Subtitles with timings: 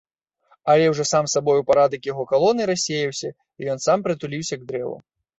[0.71, 4.97] Але ўжо сам сабою парадак яго калоны рассеяўся і ён сам прытуліўся к дрэву.